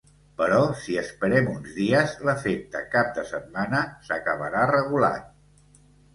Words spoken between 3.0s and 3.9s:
de setmana